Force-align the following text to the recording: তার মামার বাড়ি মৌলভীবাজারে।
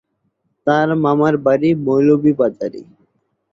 তার 0.67 0.87
মামার 1.03 1.35
বাড়ি 1.45 1.69
মৌলভীবাজারে। 1.85 2.81